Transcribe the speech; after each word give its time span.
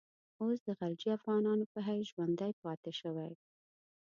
اوس 0.41 0.59
د 0.65 0.69
غلجي 0.79 1.09
افغانانو 1.17 1.65
په 1.73 1.79
حیث 1.87 2.05
ژوندی 2.11 2.51
پاته 2.61 2.91
شوی. 2.99 3.31